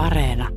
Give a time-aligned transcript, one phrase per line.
[0.00, 0.48] Areena.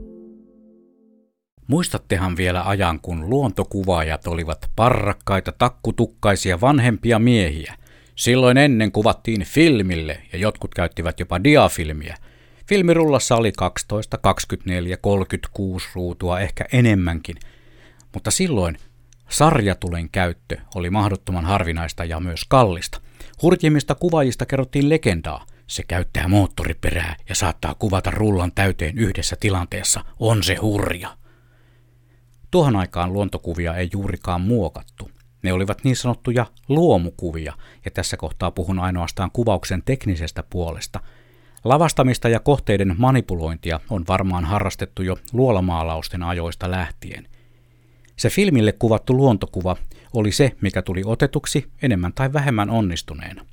[1.67, 7.75] Muistattehan vielä ajan, kun luontokuvaajat olivat parrakkaita takkutukkaisia vanhempia miehiä.
[8.15, 12.17] Silloin ennen kuvattiin filmille ja jotkut käyttivät jopa diafilmiä.
[12.69, 17.35] Filmirullassa oli 12, 24, 36 ruutua, ehkä enemmänkin.
[18.13, 18.77] Mutta silloin
[19.29, 23.01] sarjatulen käyttö oli mahdottoman harvinaista ja myös kallista.
[23.41, 25.45] Hurjimmista kuvaajista kerrottiin legendaa.
[25.67, 30.05] Se käyttää moottoriperää ja saattaa kuvata rullan täyteen yhdessä tilanteessa.
[30.19, 31.17] On se hurja.
[32.51, 35.11] Tuohon aikaan luontokuvia ei juurikaan muokattu.
[35.43, 37.53] Ne olivat niin sanottuja luomukuvia,
[37.85, 40.99] ja tässä kohtaa puhun ainoastaan kuvauksen teknisestä puolesta.
[41.63, 47.27] Lavastamista ja kohteiden manipulointia on varmaan harrastettu jo luolamaalausten ajoista lähtien.
[48.15, 49.75] Se filmille kuvattu luontokuva
[50.13, 53.45] oli se, mikä tuli otetuksi enemmän tai vähemmän onnistuneena.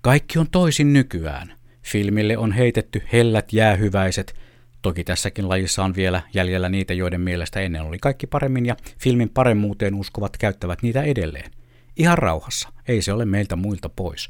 [0.00, 1.54] Kaikki on toisin nykyään.
[1.82, 4.34] Filmille on heitetty hellät jäähyväiset,
[4.82, 9.28] Toki tässäkin lajissa on vielä jäljellä niitä, joiden mielestä ennen oli kaikki paremmin ja filmin
[9.28, 11.50] paremmuuteen uskovat käyttävät niitä edelleen.
[11.96, 14.28] Ihan rauhassa, ei se ole meiltä muilta pois.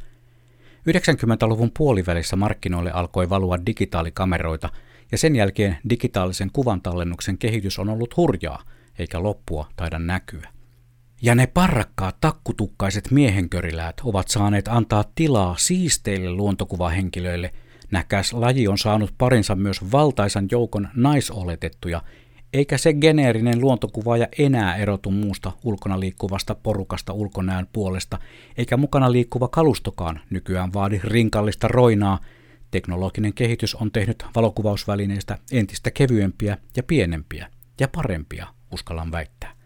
[0.91, 4.69] 90-luvun puolivälissä markkinoille alkoi valua digitaalikameroita
[5.13, 8.63] ja sen jälkeen digitaalisen kuvantallennuksen kehitys on ollut hurjaa,
[8.99, 10.49] eikä loppua taida näkyä.
[11.23, 17.53] Ja ne parrakkaat takkutukkaiset miehenköriläät ovat saaneet antaa tilaa siisteille luontokuvahenkilöille–
[17.91, 22.03] Näkäs laji on saanut parinsa myös valtaisan joukon naisoletettuja,
[22.53, 28.19] eikä se geneerinen luontokuvaaja enää erotu muusta ulkona liikkuvasta porukasta ulkonäön puolesta,
[28.57, 32.19] eikä mukana liikkuva kalustokaan nykyään vaadi rinkallista roinaa.
[32.71, 39.58] Teknologinen kehitys on tehnyt valokuvausvälineistä entistä kevyempiä ja pienempiä ja parempia, uskallan väittää.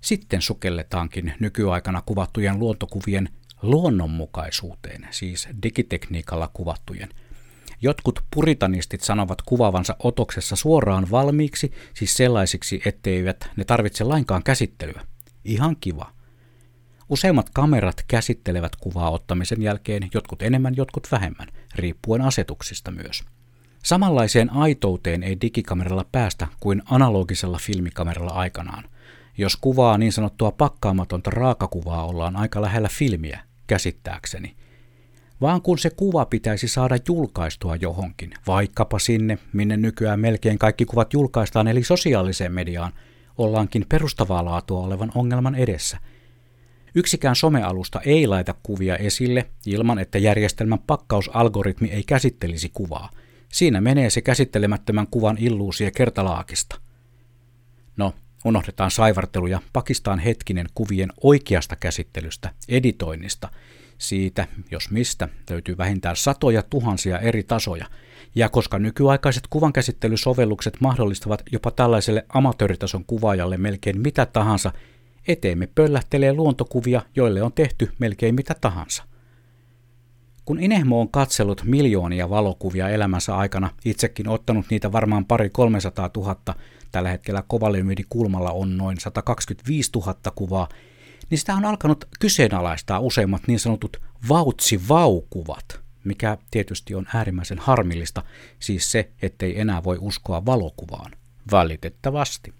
[0.00, 3.28] Sitten sukelletaankin nykyaikana kuvattujen luontokuvien
[3.62, 7.08] luonnonmukaisuuteen, siis digitekniikalla kuvattujen.
[7.82, 15.00] Jotkut puritanistit sanovat kuvavansa otoksessa suoraan valmiiksi, siis sellaisiksi, etteivät ne tarvitse lainkaan käsittelyä.
[15.44, 16.12] Ihan kiva.
[17.08, 23.24] Useimmat kamerat käsittelevät kuvaa ottamisen jälkeen, jotkut enemmän, jotkut vähemmän, riippuen asetuksista myös.
[23.84, 28.84] Samanlaiseen aitouteen ei digikameralla päästä kuin analogisella filmikameralla aikanaan.
[29.38, 34.56] Jos kuvaa niin sanottua pakkaamatonta raakakuvaa ollaan aika lähellä filmiä, käsittääkseni.
[35.40, 41.12] Vaan kun se kuva pitäisi saada julkaistua johonkin, vaikkapa sinne, minne nykyään melkein kaikki kuvat
[41.12, 42.92] julkaistaan, eli sosiaaliseen mediaan,
[43.38, 45.98] ollaankin perustavaa laatua olevan ongelman edessä.
[46.94, 53.10] Yksikään somealusta ei laita kuvia esille ilman, että järjestelmän pakkausalgoritmi ei käsittelisi kuvaa.
[53.52, 56.87] Siinä menee se käsittelemättömän kuvan illuusia kertalaakista.
[58.44, 63.48] No, Unohdetaan saivartelu ja pakistaan hetkinen kuvien oikeasta käsittelystä, editoinnista.
[63.98, 67.86] Siitä, jos mistä, löytyy vähintään satoja tuhansia eri tasoja.
[68.34, 74.72] Ja koska nykyaikaiset kuvankäsittelysovellukset mahdollistavat jopa tällaiselle amatööritason kuvaajalle melkein mitä tahansa,
[75.28, 79.04] eteemme pöllähtelee luontokuvia, joille on tehty melkein mitä tahansa.
[80.48, 86.36] Kun Inehmo on katsellut miljoonia valokuvia elämänsä aikana, itsekin ottanut niitä varmaan pari 300 000,
[86.92, 90.68] tällä hetkellä Kovalymidi kulmalla on noin 125 000 kuvaa,
[91.30, 93.96] niin sitä on alkanut kyseenalaistaa useimmat niin sanotut
[94.28, 98.22] vautsivaukuvat, mikä tietysti on äärimmäisen harmillista,
[98.58, 101.12] siis se, ettei enää voi uskoa valokuvaan.
[101.50, 102.54] Valitettavasti.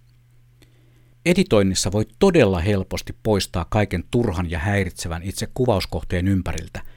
[1.26, 6.82] Editoinnissa voi todella helposti poistaa kaiken turhan ja häiritsevän itse kuvauskohteen ympäriltä–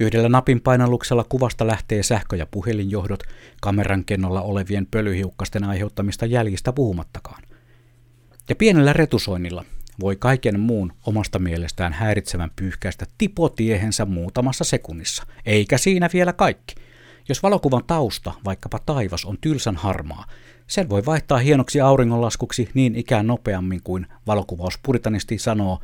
[0.00, 3.22] Yhdellä napin painalluksella kuvasta lähtee sähkö- ja puhelinjohdot
[3.60, 7.42] kameran kennolla olevien pölyhiukkasten aiheuttamista jäljistä puhumattakaan.
[8.48, 9.64] Ja pienellä retusoinnilla
[10.00, 15.26] voi kaiken muun omasta mielestään häiritsevän pyyhkäistä tipotiehensä muutamassa sekunnissa.
[15.46, 16.74] Eikä siinä vielä kaikki.
[17.28, 20.24] Jos valokuvan tausta, vaikkapa taivas, on tylsän harmaa,
[20.66, 25.80] sen voi vaihtaa hienoksi auringonlaskuksi niin ikään nopeammin kuin valokuvauspuritanisesti sanoo,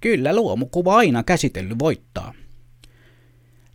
[0.00, 2.34] kyllä luomukuva aina käsitelly voittaa.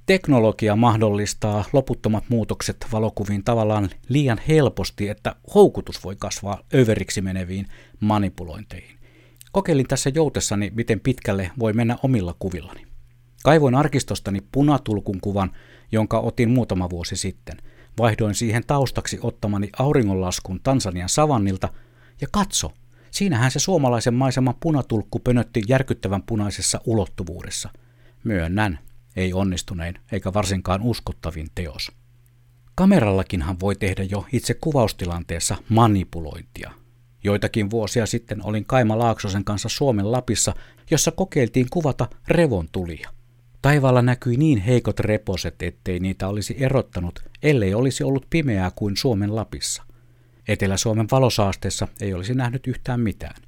[0.06, 7.66] Teknologia mahdollistaa loputtomat muutokset valokuviin tavallaan liian helposti, että houkutus voi kasvaa överiksi meneviin
[8.00, 8.97] manipulointeihin.
[9.52, 12.85] Kokeilin tässä joutessani, miten pitkälle voi mennä omilla kuvillani.
[13.44, 15.52] Kaivoin arkistostani punatulkun kuvan,
[15.91, 17.58] jonka otin muutama vuosi sitten.
[17.97, 21.70] Vaihdoin siihen taustaksi ottamani auringonlaskun Tansanian savannilta
[22.22, 22.72] ja katso,
[23.12, 27.70] siinähän se suomalaisen maiseman punatulkku pönötti järkyttävän punaisessa ulottuvuudessa.
[28.24, 28.79] Myönnän,
[29.16, 31.91] ei onnistunein eikä varsinkaan uskottavin teos.
[32.76, 36.72] Kamerallakinhan voi tehdä jo itse kuvaustilanteessa manipulointia.
[37.23, 40.53] Joitakin vuosia sitten olin Kaima Laaksosen kanssa Suomen Lapissa,
[40.91, 43.09] jossa kokeiltiin kuvata revontulia.
[43.62, 49.35] Taivaalla näkyi niin heikot reposet, ettei niitä olisi erottanut, ellei olisi ollut pimeää kuin Suomen
[49.35, 49.84] Lapissa.
[50.47, 53.41] Etelä-Suomen valosaasteessa ei olisi nähnyt yhtään mitään.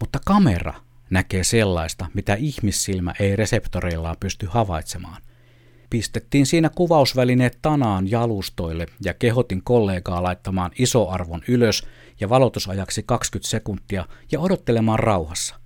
[0.00, 0.74] Mutta kamera
[1.14, 5.22] näkee sellaista, mitä ihmissilmä ei reseptoreillaan pysty havaitsemaan.
[5.90, 11.86] Pistettiin siinä kuvausvälineet tanaan jalustoille ja kehotin kollegaa laittamaan isoarvon ylös
[12.20, 15.60] ja valotusajaksi 20 sekuntia ja odottelemaan rauhassa.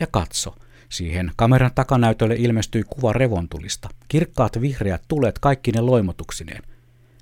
[0.00, 0.54] Ja katso,
[0.88, 6.62] siihen kameran takanäytölle ilmestyi kuva revontulista, kirkkaat vihreät tulet kaikki ne loimotuksineen.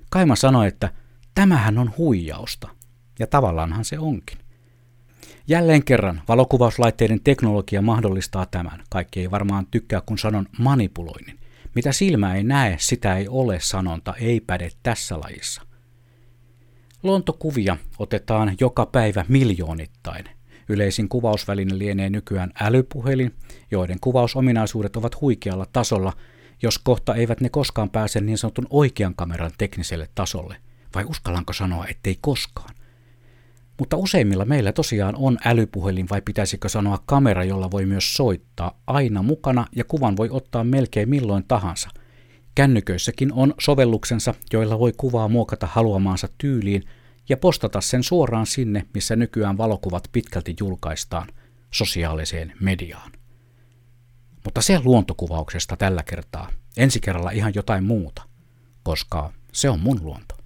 [0.09, 0.91] Kaima sanoi, että
[1.35, 2.67] tämähän on huijausta.
[3.19, 4.37] Ja tavallaanhan se onkin.
[5.49, 8.83] Jälleen kerran valokuvauslaitteiden teknologia mahdollistaa tämän.
[8.89, 11.39] Kaikki ei varmaan tykkää, kun sanon manipuloinnin.
[11.75, 15.61] Mitä silmä ei näe, sitä ei ole sanonta, ei päde tässä lajissa.
[17.03, 20.25] Luontokuvia otetaan joka päivä miljoonittain.
[20.69, 23.35] Yleisin kuvausväline lienee nykyään älypuhelin,
[23.71, 26.13] joiden kuvausominaisuudet ovat huikealla tasolla,
[26.61, 30.57] jos kohta eivät ne koskaan pääse niin sanotun oikean kameran tekniselle tasolle.
[30.95, 32.76] Vai uskallanko sanoa, ettei koskaan?
[33.79, 39.23] Mutta useimmilla meillä tosiaan on älypuhelin vai pitäisikö sanoa kamera, jolla voi myös soittaa aina
[39.23, 41.89] mukana ja kuvan voi ottaa melkein milloin tahansa.
[42.55, 46.83] Kännyköissäkin on sovelluksensa, joilla voi kuvaa muokata haluamaansa tyyliin
[47.29, 51.27] ja postata sen suoraan sinne, missä nykyään valokuvat pitkälti julkaistaan,
[51.71, 53.11] sosiaaliseen mediaan.
[54.43, 56.49] Mutta se luontokuvauksesta tällä kertaa.
[56.77, 58.21] Ensi kerralla ihan jotain muuta,
[58.83, 60.36] koska se on mun luonto.